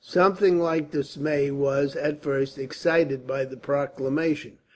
[0.03, 4.57] Something like dismay was, at first, excited by the proclamation.